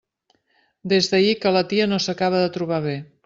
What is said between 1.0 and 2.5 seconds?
d'ahir que la tia no s'acaba